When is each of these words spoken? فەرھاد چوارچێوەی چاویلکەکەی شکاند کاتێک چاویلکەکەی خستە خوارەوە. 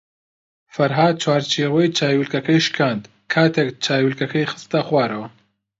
فەرھاد 0.75 1.15
چوارچێوەی 1.23 1.93
چاویلکەکەی 1.97 2.63
شکاند 2.67 3.03
کاتێک 3.33 3.69
چاویلکەکەی 3.85 4.49
خستە 4.51 4.79
خوارەوە. 4.87 5.27